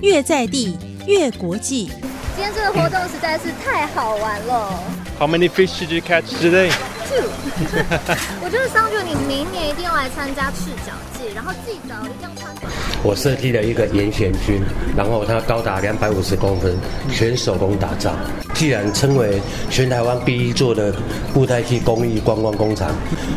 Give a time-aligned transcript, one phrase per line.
[0.00, 1.90] 越在地越国际。
[2.34, 4.82] 今天这个活动实在是太好玩了。
[5.18, 6.70] How many fish did you catch today?
[8.42, 12.48] 我觉得桑觉你明年一定要来参加赤脚季，然后记得一定要穿。
[13.04, 14.60] 我设计了一个严选军，
[14.96, 16.76] 然后它高达两百五十公分，
[17.12, 18.12] 全手工打造。
[18.54, 19.40] 既然称为
[19.70, 20.92] 全台湾第一座的
[21.32, 22.90] 布袋戏工艺观光工厂，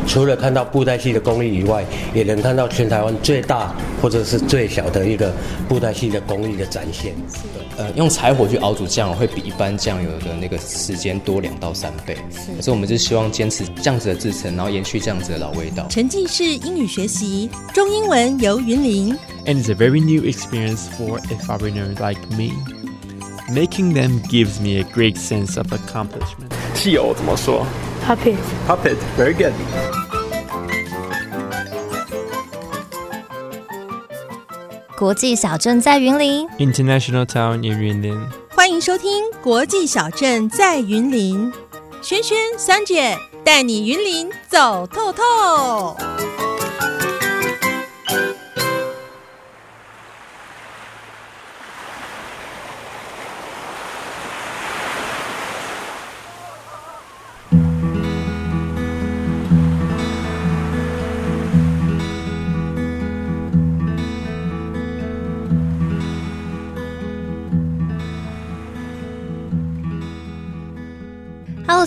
[0.06, 5.32] 除了看到布袋戏的工艺以外，也能看到全台湾最大或者是最小的一个
[5.68, 7.14] 布袋戏的工艺的展现。
[7.78, 15.86] 呃，用柴火去熬煮酱油会比一般酱油的那个时间多两到三倍，是可是我们就希望坚持这样子的制成，然后延续这样子的老味道。
[15.88, 19.16] 沉浸式英语学习，中英文由云林。
[19.44, 22.52] And it's a very new experience for a foreigner like me.
[23.52, 26.52] Making them gives me a great sense of accomplishment.
[26.74, 27.66] 汽油怎么说
[28.06, 28.36] Puppet.
[28.66, 28.96] Puppet.
[29.18, 29.52] Very good.
[34.96, 38.20] 国际小镇在云林，International town in Yunlin.
[38.54, 41.52] 欢迎收听《国际小镇在云林》，
[42.02, 45.96] 萱萱、三姐带你云林走透透。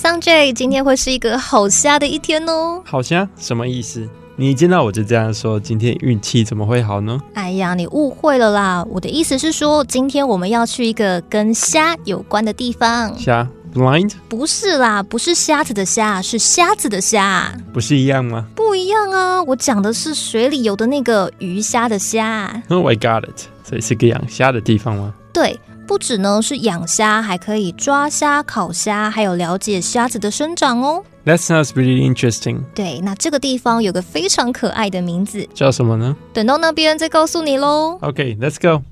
[0.06, 2.80] 桑 J，今天会是一个好瞎的一天哦。
[2.86, 4.08] 好虾什么意思？
[4.36, 7.20] 你一见到我就这样说，今天运气怎么会好呢？
[7.34, 8.86] 哎呀，你误会了啦！
[8.88, 13.18] 我的意思是说，今天我们要去一个跟虾有关的地方。
[13.18, 19.42] 虾 blind 不是啦，不是瞎子的瞎，是瞎子的瞎，不是一样吗不一样啊！
[19.42, 22.62] 我讲的是水里游的那个鱼虾的虾。
[22.70, 23.48] ？Oh, I got it。
[23.68, 25.16] 所以是个养虾的地方吗？
[25.34, 31.04] 对，不止呢是养虾，还可以抓虾、烤虾，还有了解虾子的生长哦。
[31.26, 32.64] That sounds pretty interesting。
[32.74, 37.98] 对，那这个地方有个非常可爱的名字，叫什么呢等到那边再告诉你喽。
[38.02, 38.84] ？Okay, let's go.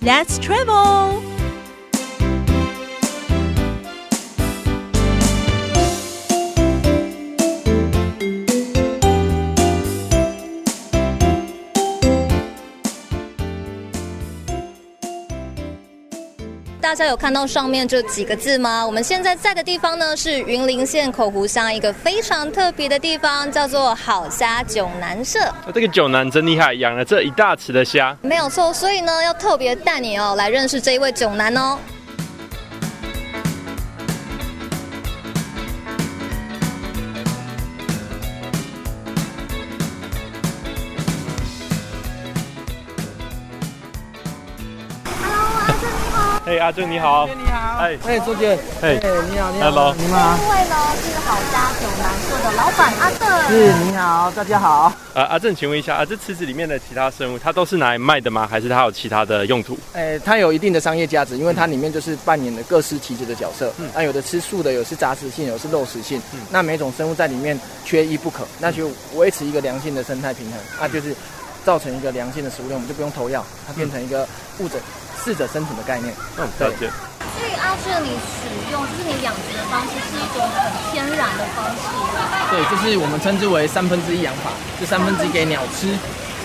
[0.00, 1.35] Let's travel。
[16.96, 18.84] 家有看到上面这几个字吗？
[18.84, 25.38] 我们现在在的地方呢是云林县口湖乡一个非常特别的地方，叫做好虾九南社。
[25.74, 28.16] 这个九男真厉害，养了这一大池的虾。
[28.22, 31.78] 没有错，所以呢要特别带你哦来认识这一位九南哦。
[46.46, 47.26] 嘿，阿正你好。
[47.26, 48.94] 你好，哎哎，周姐，哎，
[49.32, 53.50] 你好，你好 Hello 你好，这位呢是好虾九南社的老板阿正。
[53.50, 54.92] 是，你好，大家好。
[55.12, 58.46] 呃，阿正，请问一下，啊，这池子里面的其他生物，它都是拿来卖的吗？
[58.48, 59.76] 还是它有其他的用途？
[59.92, 63.72] 哎，它有一定的商业价值，因为它里面就是扮演了各司其职的角色。
[63.80, 66.22] 嗯那有的吃素的，有是杂食性，有是肉食性。
[66.32, 71.12] 嗯那每种生物在里面缺一不可，那就维持一个良性的生态平衡，那就是
[71.64, 74.24] 造成一个良性的食物链，我们就不用投药，它变成一个
[74.60, 74.78] 物者
[75.26, 76.14] 适者生存的概念。
[76.38, 76.86] 嗯，了解。
[77.34, 80.62] 所以阿正你使用就是你养殖的方式是一种很
[80.94, 81.82] 天然的方式。
[82.54, 85.90] 对，就是我们称之为三分之一养法，就三分之一给鸟吃，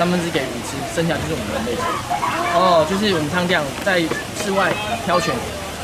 [0.01, 1.85] 三分之一给鱼吃，剩下就是我们人类吃。
[2.57, 4.01] 哦，就是我们常讲在
[4.41, 4.73] 室外
[5.05, 5.29] 挑选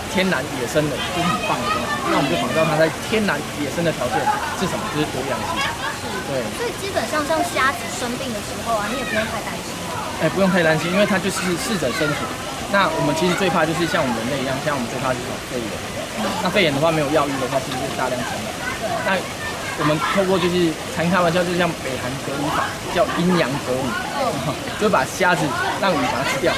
[0.10, 1.94] 天然野生的，就是很棒的东西。
[2.10, 4.18] 那我们就仿照它在天然野生的条件
[4.58, 4.82] 是什么？
[4.98, 5.62] 就是多样性。
[6.34, 9.70] 对，所以基本上像虾子生病的时候啊，你也不用太担心。
[10.26, 12.18] 哎，不用太担心，因为它就是适者生存。
[12.72, 15.68] 那我们其实最怕就是像我们人类一样，像我们最怕就是肺炎。
[16.44, 18.48] 那肺炎的话没有药医的话，其实就是大量传染。
[19.06, 19.16] 那
[19.80, 23.88] 我们透过就是常开玩笑，就像北韩隔离法，叫阴阳隔离，
[24.82, 25.46] 就把虾子
[25.80, 26.52] 让鱼把它吃掉。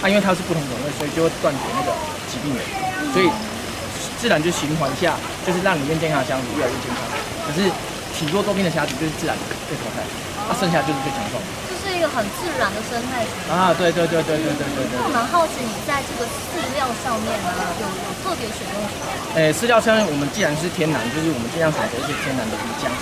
[0.00, 1.92] 啊，因为它是不同种类，所以就会断绝那个
[2.26, 2.60] 疾病源。
[3.12, 3.28] 所以
[4.18, 5.14] 自然就循环下，
[5.46, 6.98] 就是让里面健康的虾子越来越健康。
[7.46, 7.68] 可是
[8.16, 9.36] 体弱多病的虾子就是自然
[9.68, 10.02] 被淘汰，
[10.48, 11.48] 那、剩下就是最强壮的。
[12.04, 13.56] 个很自然的生态循环。
[13.56, 14.92] 啊，对对对对对对对对。
[15.00, 17.48] 那我蛮好奇，你在这个饲料上面呢，
[17.80, 19.40] 有有特别选用什么？
[19.40, 22.92] 诶，饲料上面我们既然是天然，就是我们尽量选择一些天然的鱼浆，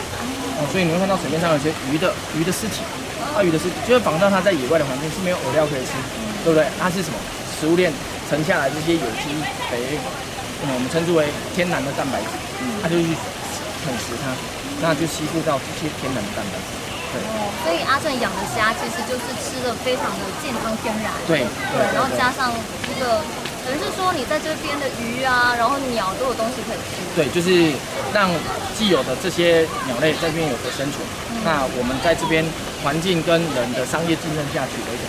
[0.56, 2.86] 哦，所以你会看到水面上有一些鱼的鱼的尸体，
[3.34, 5.98] 啊，鱼的尸体就是仿照它在野外的环境是没有饵料可以吃，
[6.46, 6.62] 对不对？
[6.78, 7.18] 它是什么？
[7.58, 7.90] 食物链
[8.30, 9.34] 沉下来这些有机
[9.70, 9.98] 肥，
[10.62, 12.30] 嗯，我们称之为天然的蛋白质，
[12.82, 13.10] 它就去
[13.82, 14.30] 啃食它，
[14.80, 16.81] 那就吸附到这些天然的蛋白质。
[17.12, 17.20] 对，
[17.62, 21.12] 所以阿正养的虾其实就是吃的非常的健康天然。
[21.28, 22.50] 对对，然后加上
[22.88, 23.20] 这个，
[23.64, 27.04] 等于是说你在这边的鱼啊，然后鸟都有东西可以吃。
[27.14, 27.76] 对，就是
[28.12, 28.30] 让
[28.74, 31.04] 既有的这些鸟类在这边有个生存，
[31.44, 32.44] 那我们在这边
[32.82, 35.02] 环境跟人的商业竞争下取得一。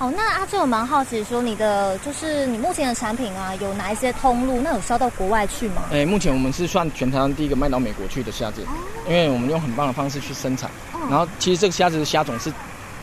[0.00, 4.60] 哦，那阿正我蛮好奇，说你的就是你目前的产品啊，有哪一些通路？
[4.62, 5.82] 那有销到国外去吗？
[5.90, 8.64] 诶，目前我们是算全台湾第一个卖到美国去的虾子，
[9.08, 10.70] 因为我们用很棒的方式去生产。
[11.10, 12.52] 然后其实这个虾子的虾种是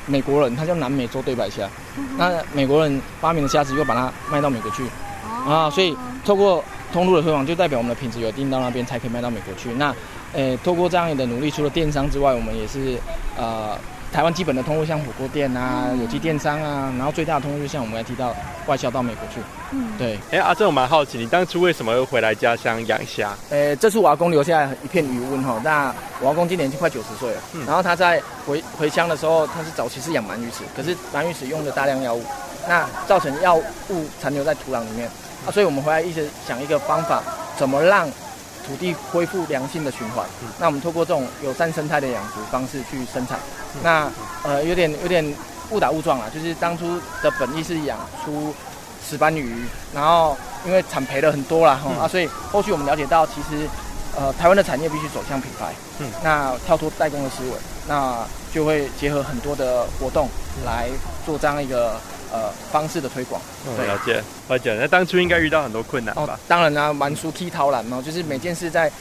[0.06, 1.68] 美国人，它叫南美洲对白虾。
[2.18, 4.86] 那美国人发明的虾子又把它卖到美国去，
[5.46, 6.64] 啊，所以透过
[6.94, 9.74] 通路的推广，就代表我们的品质有定到那边才可以卖到美国去。
[9.74, 9.94] 那
[10.32, 12.98] 诶，透过这样的努力，除了电商之外，我们也是
[13.38, 13.78] 呃。
[14.16, 18.34] 台湾基本的通路像火锅店啊、有机电商啊，然后最大的通路就像我们刚提到
[18.66, 19.42] 外销到美国去。
[19.72, 20.18] 嗯，对。
[20.32, 23.36] 哎，阿正，我蛮好奇，你当初为什么会回来家乡养虾？
[23.50, 25.60] 呃，这是我阿公留下来一片余温哈。
[25.66, 32.24] 那我阿公今年已经快九十岁了，然后他在回回乡的时候，他是早期是养鳗鱼池，可是鳗鱼池用的大量药物，
[32.70, 35.10] 那造成药物残留在土壤里面
[35.46, 37.22] 啊，所以我们回来一直想一个方法，
[37.58, 38.10] 怎么让
[38.68, 40.26] 土地恢复良性的循环。
[40.60, 43.38] 那我们透过这种友善生态的养殖方式去生产。
[43.84, 44.10] 那
[44.44, 45.36] 呃有点有点
[45.72, 48.54] 误打误撞啊，就是当初的本意是养出
[49.08, 53.68] 石斑鱼，然后因为产赔了很多啦，啊，所以后续我们了解到，其实
[54.16, 57.52] 呃台湾的产业必须走向品牌，嗯，那跳脱代工的思维，
[57.88, 58.18] 那
[58.54, 60.30] 就会结合很多的活动
[60.66, 60.88] 来
[61.26, 62.00] 做这样一个
[62.36, 63.42] 呃方式的推广。
[63.78, 64.78] 对，了解，了解。
[64.80, 66.40] 那当初应该遇到很多困难吧？
[66.48, 68.92] 当然啦，蛮熟踢掏篮哦，就是每件事在。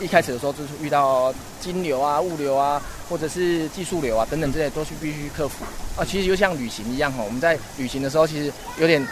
[0.00, 5.64] 一开始的时候就是遇到金流啊、物流啊，或者是技术流啊等等这些都是必须克服
[5.96, 6.02] 啊。
[6.04, 9.06] 其实就像旅行一样哈，我们在旅行的时候其实有点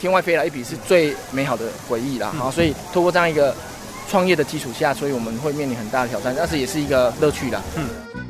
[0.00, 2.32] 天外飞来一笔是最美好的回忆啦。
[2.36, 3.54] 好，所以透过这样一个
[4.08, 7.62] 创业的基础下，所以我们会面临很大的挑战，但是也是一个乐趣啦。
[7.76, 8.21] 嗯。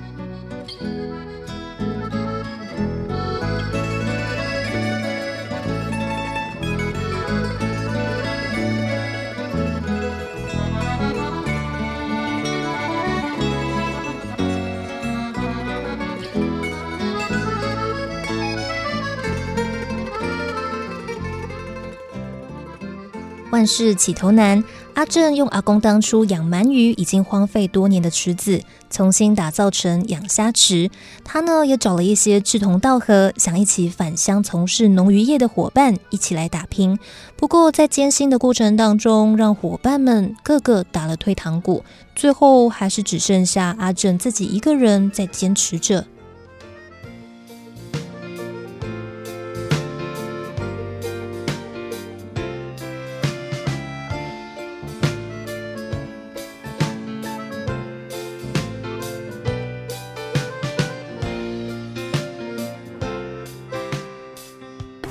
[23.63, 24.65] 万事起头难，
[24.95, 28.61] 阿正用阿公当初养鳗鱼已经荒废多年的池子，
[28.91, 30.91] 重新打造成养虾池。
[31.23, 36.99] 他呢也找了一些志同道合、想一起返乡从事农渔业的伙伴一起来打拼。
[37.37, 41.85] 不过在艰辛的过程当中，让伙伴们个个打了退堂鼓，
[42.17, 46.05] 最后还是只剩下阿正自己一个人在坚持着。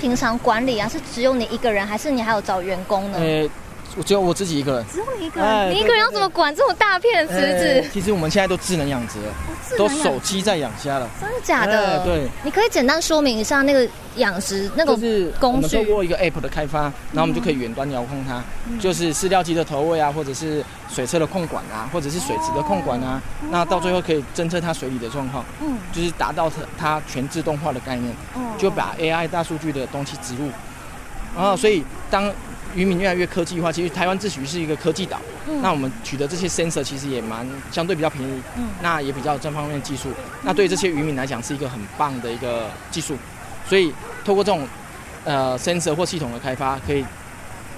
[0.02, 3.20] 平常管理啊，是只有你一个人，还是你还有找员工呢？
[3.98, 4.86] 我只有我自己一个人。
[4.92, 5.72] 只有你一个人？
[5.72, 7.90] 你一个人要怎么管这么大片的池子？
[7.94, 9.34] 其实我们现在都智能养殖了，
[9.78, 11.10] 都手机在养虾了。
[11.20, 12.04] 真的假的？
[12.06, 12.28] 对。
[12.44, 15.34] 你可以简单说明一下那个养殖那个工具。
[15.42, 18.42] 我们透过一个 App 的开发，然后我们就可以远端遥控它，
[18.80, 30.50] 就是饲料机的投喂啊，或者是水车的控管啊，或者是水池的控管啊，那到最后可以侦测它水里的状况，嗯，就是达到它它全自动化的概念，嗯，就把 AI 大数据的东西植入。
[31.34, 32.30] 然后，所以当
[32.76, 35.20] 渔民越来越科技化，其实台湾自诩是一个科技岛。
[35.48, 35.62] 嗯。
[35.62, 38.42] 那我们取得这些 sensor 其实也蛮相对比较便宜。
[38.58, 38.70] 嗯。
[38.82, 40.10] 那也比较这方面的技术。
[40.44, 43.16] 那对这些渔民来讲是一个很棒的一个技术。
[43.68, 43.94] 所以
[44.26, 44.68] 透过这种
[45.24, 47.06] 呃 sensor 或系统的开发，可以。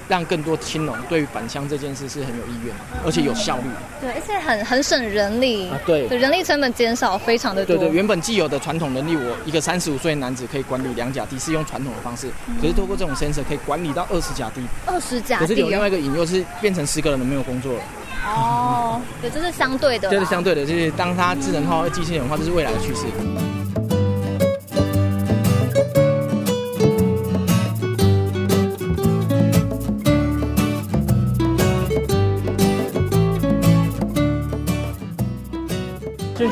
[0.08, 3.64] 让更多青农对于返乡这件事是很有意愿，而且有效率。
[4.02, 5.70] 对，而且很很省人力。
[5.70, 7.78] 啊，对，人力成本减少非常的多。
[7.78, 12.28] 对对，原本既有的传统能力，我一个三十五岁男子可以管理两甲地，是用传统的方式。
[12.62, 14.62] 可是透过这种 sensor 可以管理到二十甲地。
[14.86, 15.48] 二十甲地。
[15.48, 17.80] 可是有另外一个引诱是变成十个人都没有工作了。
[18.26, 20.10] 哦，对，这是相对的。
[20.10, 23.63] 这是相对的，就是当它智能化、机器人化，这是未来的趋势。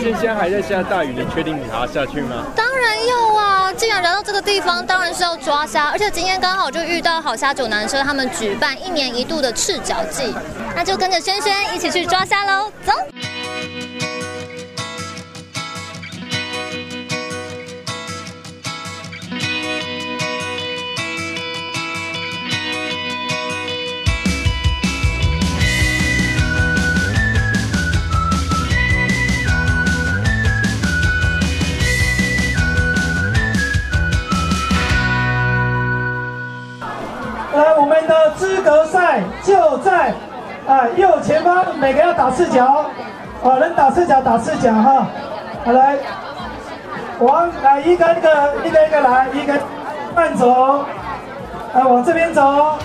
[0.01, 2.46] 现在还在下大雨，你确定你还要下去吗？
[2.55, 3.74] 当然要啊！
[3.74, 10.34] 既然来到这个地方，当然是要抓虾，而且今天刚好就遇到好虾九男生他们举办一年一度的赤脚季，
[10.75, 12.91] 那就跟着轩轩一起去抓虾喽，走！
[40.72, 42.86] 啊右前方，每个要打赤脚，
[43.44, 45.06] 啊，能打赤脚打赤脚哈，
[45.66, 45.98] 好来，
[47.20, 49.54] 往来一个一个一个一个来，一个
[50.16, 50.86] 慢走，
[51.74, 52.78] 啊，往这边走。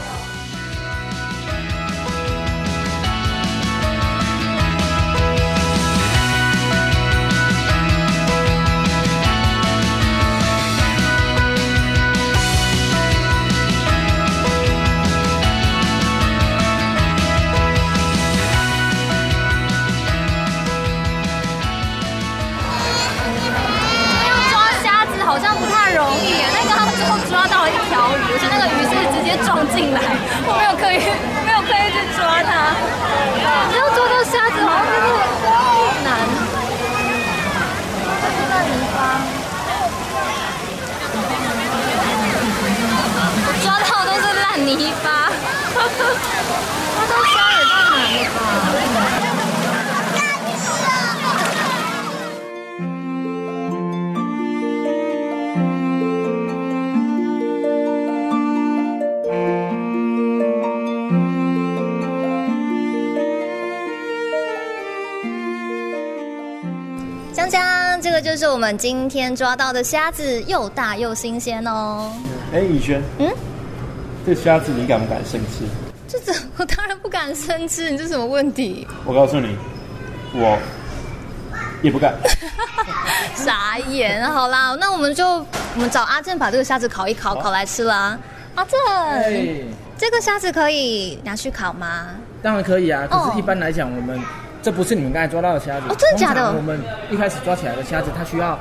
[68.37, 72.12] 就是我们今天抓到的虾子，又大又新鲜哦。
[72.52, 73.33] 哎，宇轩，嗯，
[74.26, 75.64] 这虾子你敢不敢生吃？
[76.07, 78.87] 这怎我当然不敢生吃，你这什么问题？
[79.07, 79.57] 我告诉你，
[80.35, 80.59] 我
[81.81, 82.14] 也不敢。
[83.35, 88.19] 傻眼，好啦，那我们就我们找阿正把这个虾子烤一烤，烤来吃啦。
[88.55, 88.78] 阿正，
[89.97, 92.09] 这个虾子可以拿去烤吗？
[92.43, 94.21] 当然可以啊，可是一般来讲我们。
[94.66, 96.52] 这不是你们刚才抓到的虾子哦，真的假的？
[96.52, 96.76] 我们
[97.08, 98.58] 一开始抓起来的虾子，它需要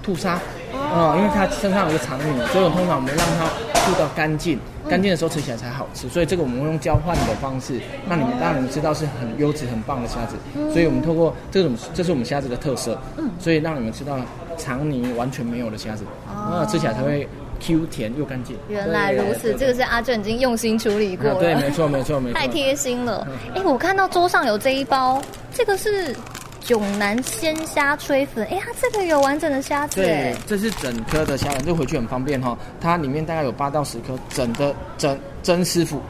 [0.00, 0.38] 吐沙
[0.72, 3.50] 哦，因为它身上有个肠泥，所以我通常我们让它
[3.84, 4.56] 吐到干净，
[4.88, 6.08] 干净的时候吃起来才好吃。
[6.08, 10.36] 所以这个我们用交换的方式，让你们让你们知道是很优质、很棒的虾子。
[10.72, 14.16] 所以我们透过这种，这是我们虾子的特色，嗯，所以让你们知道
[14.56, 17.28] 肠泥完全没有的虾子，啊，吃起来才会。
[17.60, 21.40] Q 甜又干净，原来如此，这个是阿正已经用心处理过了。
[21.40, 23.26] 对，没错，没错，没错，太贴心了。
[23.54, 25.20] 哎，我看到桌上有这一包，
[25.52, 26.14] 这个是
[26.60, 28.46] 囧南鲜虾吹粉。
[28.50, 30.00] 哎呀，这个有完整的虾子。
[30.00, 32.56] 对，这是整颗的虾仁，这回去很方便哈。
[32.80, 36.00] 它里面大概有八到十颗整的整真师傅，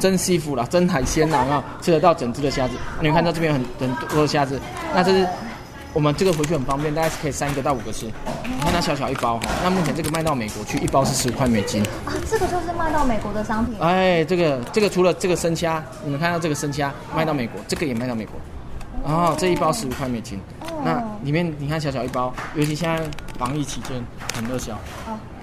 [0.00, 2.74] 真师傅啦，真海鲜啦啊，吃得到整只的虾子。
[3.00, 4.60] 你们看到这边很很多的虾子，
[4.94, 5.26] 那这是。
[5.96, 8.04] 我们这个回去很方便，大概是可以三个到五个吃。
[8.04, 11.82] 你看它小小一包哈，那目前这个卖到美国去，一包是十五块美金。
[12.04, 13.74] 啊，这个就是卖到美国的商品。
[13.80, 18.34] 哎，这个这个除了这个生虾，你们看到这个生虾卖到美国，这个也卖到美国。
[19.04, 20.38] 哦，这一包十五块美金。
[20.84, 23.02] 那里面你看小小一包，尤其现在
[23.38, 23.92] 防疫期间
[24.34, 24.78] 很热销。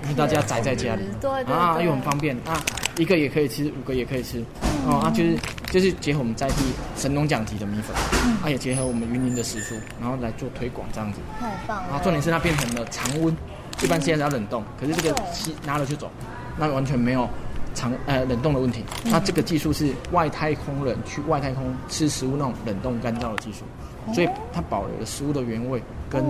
[0.03, 1.03] 因为大家宅在家里，
[1.51, 2.61] 啊，又很方便啊，
[2.97, 4.43] 一个也可以吃，五个也可以吃，
[4.85, 5.37] 哦，啊，就是
[5.71, 6.55] 就是结合我们在地
[6.97, 7.95] 神农奖级的米粉，
[8.43, 11.93] 啊，也结合我们云林的食蔬，然后来做推广这样子，太棒了。
[11.93, 13.35] 啊，重点是它变成了常温，
[13.81, 16.11] 一般现在是要冷冻，可是这个吸拿了就走，
[16.57, 17.27] 那完全没有
[17.73, 18.83] 常呃冷冻的问题。
[19.05, 23.63] 那这个技术是外太空人去外太空吃食物那种冷冻干燥的技术，
[24.13, 26.23] 所以它保留了食物的原味跟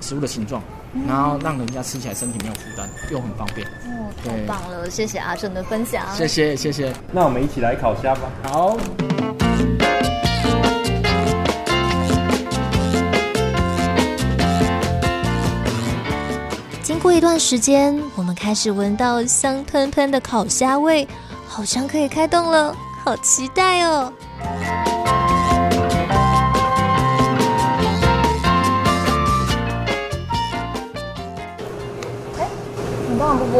[0.00, 0.60] 食物的形状。
[1.06, 3.66] 然后让人家吃起来身体没有负担，又很方便。
[3.66, 4.90] 哦，太棒了！
[4.90, 6.04] 谢谢阿正的分享。
[6.14, 6.92] 谢谢谢谢。
[7.12, 8.22] 那我们一起来烤虾吧。
[8.42, 8.76] 好。
[16.82, 21.06] 经过一段时间，我们开始闻到香喷喷的烤虾味，
[21.46, 24.12] 好像可以开动了，好期待哦！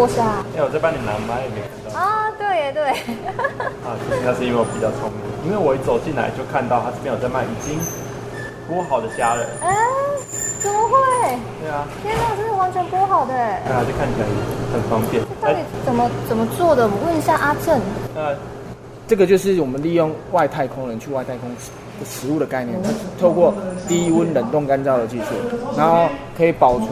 [0.00, 0.40] 不剥虾？
[0.56, 2.32] 哎，我在帮你拿麦，没看到啊？
[2.38, 2.88] 对对。
[3.84, 3.92] 啊，
[4.24, 7.76] 那是因为我比较聪明，因为我一走进来就看到他这边有在卖已经
[8.64, 9.44] 剥好的虾了。
[9.60, 9.76] 哎，
[10.60, 10.96] 怎么会？
[11.60, 11.84] 对啊。
[12.00, 13.34] 天哪，这是完全剥好的。
[13.34, 14.26] 对啊，就看起来
[14.72, 15.22] 很方便。
[15.42, 16.88] 到底怎么怎么做的？
[16.88, 17.78] 我问一下阿正。
[18.16, 18.34] 呃，
[19.06, 21.50] 这个就是我们利用外太空人去外太空。
[22.04, 22.90] 食物的概念，它
[23.20, 23.52] 透过
[23.88, 25.26] 低温冷冻干燥的技术，
[25.76, 26.88] 然后可以保存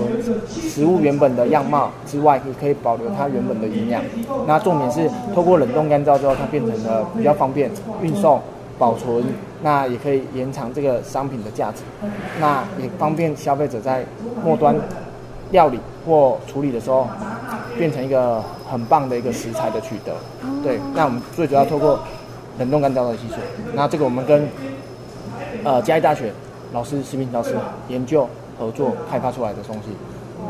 [0.48, 4.02] 食物原本的样貌之外，也可以保留它原本的营养。
[4.46, 7.70] 那重点是透过冷冻干燥之后，它变成了比较方便
[8.02, 8.40] 运送、
[8.78, 9.24] 保存，
[9.62, 11.82] 那也可以延长这个商品的价值，
[12.40, 14.04] 那也方便消费者在
[14.44, 14.74] 末端
[15.50, 17.08] 料理或处理的时候，
[17.78, 20.12] 变成一个很棒的一个食材的取得。
[20.62, 21.98] 对，那我们最主要透过
[22.58, 23.36] 冷冻干燥的技术，
[23.74, 24.46] 那这个我们跟
[25.68, 26.32] 呃，嘉义大学
[26.72, 27.54] 老师、食品老师
[27.88, 28.26] 研究
[28.58, 29.90] 合作开发出来的东西，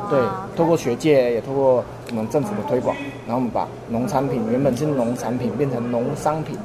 [0.09, 0.21] 对，
[0.55, 2.95] 透过学界也透过我们政府的推广，
[3.27, 6.57] 然后我们把农产品原本是农产品变成农商品，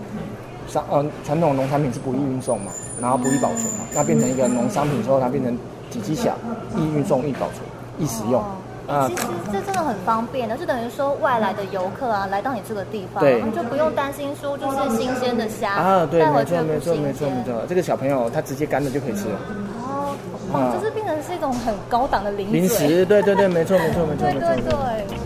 [0.67, 5.57] 商呃传统农产品是不易运送嘛，然后不易保存嘛，那变成一个农商品之后，它变成
[5.89, 6.37] 体积小、
[6.77, 7.65] 易运送、易保存、
[7.97, 8.39] 易使用。
[8.87, 19.39] 啊，其实这真的很方便的，就等于说外来的游客啊，来到你这个地方，对，就不用担心说就是新鲜的虾啊，对，没错没错没错没错，这个小朋友他直接干了就可以吃了。
[19.81, 20.15] 哦，
[20.51, 25.17] 哦，就是变成是一种很高档的零零食，对对对，没错没错没错没错，对对对。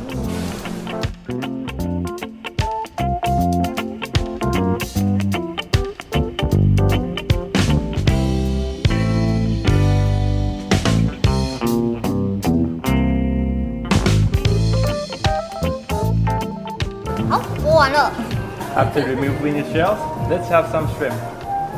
[18.98, 21.13] After removing the shells, let's have some shrimp.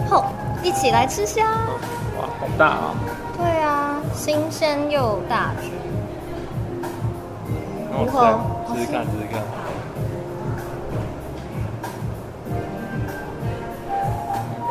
[0.09, 0.31] 好，
[0.63, 1.43] 一起来吃虾。
[2.17, 2.95] 哇，好大啊！
[3.37, 5.67] 对啊，新鲜又大只。
[7.91, 8.39] 如何？
[8.73, 9.41] 试试看，试试看。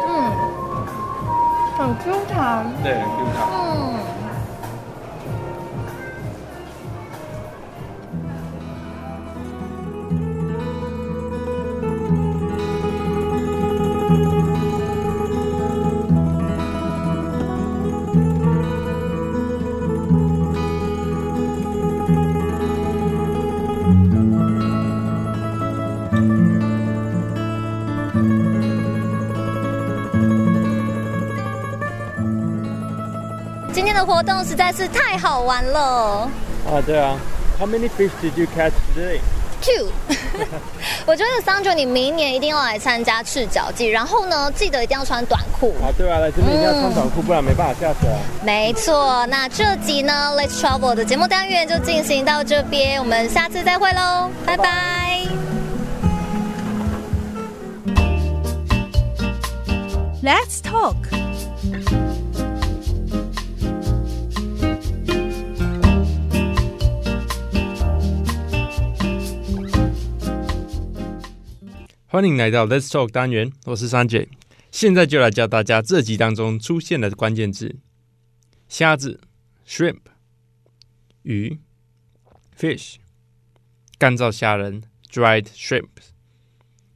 [0.06, 0.32] 嗯，
[1.76, 2.64] 很 Q 弹。
[2.82, 3.46] 对很，Q 弹。
[3.52, 4.07] 嗯。
[34.04, 36.30] 活动实在是太好玩了。
[36.66, 37.16] 啊，对啊。
[37.58, 39.20] How many fish did you catch today?
[39.60, 39.88] Two。
[41.04, 45.74] 我觉得桑 o 你明年一定要来参加赤脚季，然后呢，记得一定要穿短裤。
[45.82, 48.20] 啊，对啊，来这边一定要穿短裤，不然没办法下水啊。
[48.44, 55.22] 没错，那这集呢，Let's Travel 的节目单元就进行到这边，我们下次再会喽，拜拜。
[60.22, 61.27] Let's talk。
[72.10, 74.30] 欢迎来到 Let's Talk 单元，我是三姐，
[74.70, 77.80] 现在就来教大家这集当中出现的关键字：
[78.66, 79.20] 虾子
[79.66, 80.00] （shrimp）、
[81.24, 81.58] 鱼
[82.58, 82.94] （fish）、
[83.98, 85.90] 干燥虾仁 （dried shrimp）、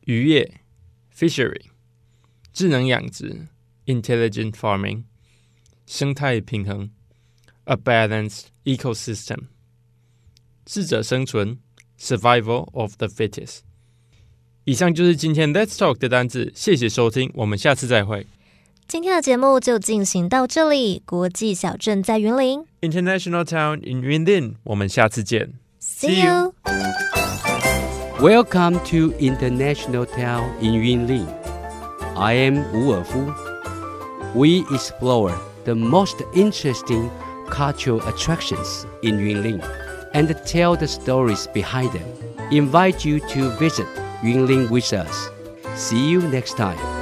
[0.07, 0.63] 渔业
[1.15, 1.67] （fishery）、
[2.55, 3.49] 智能养殖
[3.85, 5.05] （intelligent farming）、
[5.85, 6.91] 生态平衡
[7.65, 9.49] （a balanced ecosystem）、
[10.67, 11.61] 适者生存
[11.99, 13.59] （survival of the fittest）。
[14.66, 18.28] 以上就是今天 Let's Talk 的单字，谢谢收听，我们下次再会。
[18.88, 21.02] 今天的节目就进行到这里。
[21.06, 25.54] 国际小镇在云林，International Town in Yunlin，我们下次见。
[25.82, 26.54] See you.
[28.20, 31.28] Welcome to International Town in Yunlin.
[32.16, 33.34] I am Wu Erfu.
[34.34, 35.34] We explore
[35.66, 37.10] the most interesting
[37.50, 39.62] cultural attractions in Yunlin
[40.14, 42.04] and tell the stories behind them.
[42.52, 43.88] Invite you to visit
[44.23, 45.31] Yunlin with us.
[45.75, 47.02] See you next time.